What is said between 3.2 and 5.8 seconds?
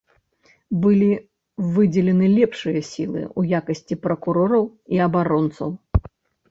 ў якасці пракурораў і абаронцаў.